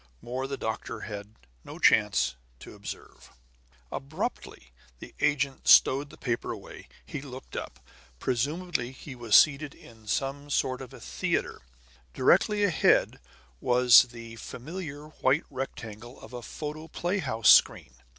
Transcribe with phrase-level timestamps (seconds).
[0.19, 3.29] More the doctor had no chance to observe.
[3.91, 7.79] Abruptly the agent stowed the paper away, and looked up.
[8.17, 11.61] Presumably he was seated in some sort of a theater.
[12.15, 13.19] Directly ahead
[13.59, 17.93] was the familiar white rectangle of a photoplay house screen.